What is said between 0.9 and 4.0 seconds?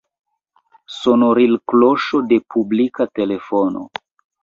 Sonoril-kloŝo de publika telefono.